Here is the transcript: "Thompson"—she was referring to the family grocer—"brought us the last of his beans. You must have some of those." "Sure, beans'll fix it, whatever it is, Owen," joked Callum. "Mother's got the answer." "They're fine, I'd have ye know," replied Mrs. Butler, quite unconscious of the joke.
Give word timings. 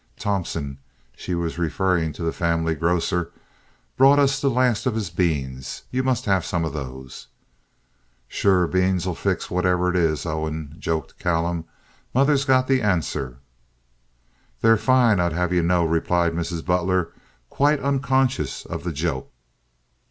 "Thompson"—she 0.17 1.35
was 1.35 1.59
referring 1.59 2.11
to 2.13 2.23
the 2.23 2.33
family 2.33 2.73
grocer—"brought 2.73 4.17
us 4.17 4.41
the 4.41 4.49
last 4.49 4.87
of 4.87 4.95
his 4.95 5.11
beans. 5.11 5.83
You 5.91 6.01
must 6.01 6.25
have 6.25 6.43
some 6.43 6.65
of 6.65 6.73
those." 6.73 7.27
"Sure, 8.27 8.65
beans'll 8.65 9.13
fix 9.13 9.45
it, 9.45 9.51
whatever 9.51 9.91
it 9.91 9.95
is, 9.95 10.25
Owen," 10.25 10.75
joked 10.79 11.19
Callum. 11.19 11.65
"Mother's 12.15 12.45
got 12.45 12.67
the 12.67 12.81
answer." 12.81 13.37
"They're 14.61 14.75
fine, 14.75 15.19
I'd 15.19 15.33
have 15.33 15.53
ye 15.53 15.61
know," 15.61 15.85
replied 15.85 16.33
Mrs. 16.33 16.65
Butler, 16.65 17.13
quite 17.51 17.79
unconscious 17.79 18.65
of 18.65 18.83
the 18.83 18.91
joke. 18.91 19.31